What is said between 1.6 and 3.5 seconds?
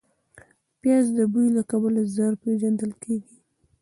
کبله ژر پېژندل کېږي